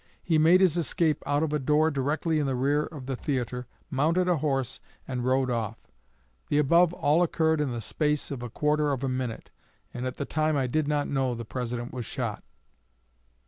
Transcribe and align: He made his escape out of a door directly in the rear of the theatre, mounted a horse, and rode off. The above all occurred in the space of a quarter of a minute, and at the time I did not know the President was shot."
He 0.23 0.39
made 0.39 0.61
his 0.61 0.77
escape 0.77 1.21
out 1.27 1.43
of 1.43 1.53
a 1.53 1.59
door 1.59 1.91
directly 1.91 2.39
in 2.39 2.47
the 2.47 2.55
rear 2.55 2.85
of 2.87 3.05
the 3.05 3.15
theatre, 3.15 3.67
mounted 3.91 4.27
a 4.27 4.37
horse, 4.37 4.79
and 5.07 5.23
rode 5.23 5.51
off. 5.51 5.77
The 6.49 6.57
above 6.57 6.91
all 6.91 7.21
occurred 7.21 7.61
in 7.61 7.71
the 7.71 7.81
space 7.81 8.31
of 8.31 8.41
a 8.41 8.49
quarter 8.49 8.91
of 8.93 9.03
a 9.03 9.07
minute, 9.07 9.51
and 9.93 10.07
at 10.07 10.17
the 10.17 10.25
time 10.25 10.57
I 10.57 10.65
did 10.65 10.87
not 10.87 11.07
know 11.07 11.35
the 11.35 11.45
President 11.45 11.93
was 11.93 12.07
shot." 12.07 12.43